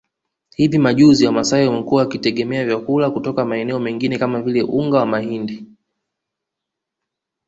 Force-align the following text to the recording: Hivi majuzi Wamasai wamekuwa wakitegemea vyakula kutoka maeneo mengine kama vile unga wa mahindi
Hivi 0.55 0.77
majuzi 0.79 1.25
Wamasai 1.25 1.67
wamekuwa 1.67 2.01
wakitegemea 2.01 2.65
vyakula 2.65 3.09
kutoka 3.11 3.45
maeneo 3.45 3.79
mengine 3.79 4.17
kama 4.17 4.41
vile 4.41 4.63
unga 4.63 4.97
wa 4.97 5.05
mahindi 5.05 5.65